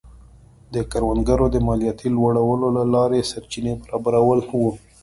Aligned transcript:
د 0.73 0.75
کروندګرو 0.91 1.45
د 1.51 1.57
مالیاتو 1.67 2.07
لوړولو 2.15 2.67
له 2.77 2.83
لارې 2.93 3.27
سرچینې 3.31 3.73
برابرول 4.03 4.39
و. 4.61 4.63